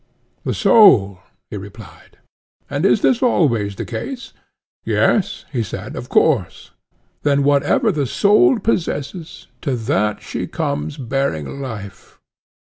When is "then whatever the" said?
7.21-8.07